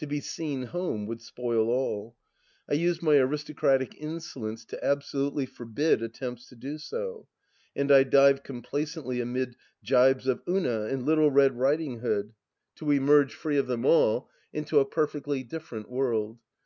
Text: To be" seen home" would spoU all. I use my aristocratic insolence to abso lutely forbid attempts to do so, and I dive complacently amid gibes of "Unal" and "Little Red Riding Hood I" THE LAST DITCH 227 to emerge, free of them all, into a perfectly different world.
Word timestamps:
To 0.00 0.06
be" 0.06 0.20
seen 0.36 0.64
home" 0.64 1.06
would 1.06 1.22
spoU 1.22 1.66
all. 1.70 2.14
I 2.68 2.74
use 2.74 3.00
my 3.00 3.14
aristocratic 3.16 3.94
insolence 3.96 4.66
to 4.66 4.78
abso 4.84 5.14
lutely 5.14 5.46
forbid 5.46 6.02
attempts 6.02 6.46
to 6.50 6.54
do 6.54 6.76
so, 6.76 7.26
and 7.74 7.90
I 7.90 8.02
dive 8.02 8.42
complacently 8.42 9.18
amid 9.22 9.56
gibes 9.82 10.26
of 10.26 10.42
"Unal" 10.46 10.84
and 10.92 11.06
"Little 11.06 11.30
Red 11.30 11.56
Riding 11.56 12.00
Hood 12.00 12.34
I" 12.34 12.84
THE 12.84 12.84
LAST 12.84 13.00
DITCH 13.00 13.00
227 13.00 13.00
to 13.00 13.02
emerge, 13.30 13.34
free 13.34 13.56
of 13.56 13.66
them 13.66 13.86
all, 13.86 14.28
into 14.52 14.78
a 14.78 14.84
perfectly 14.84 15.42
different 15.42 15.88
world. 15.88 16.38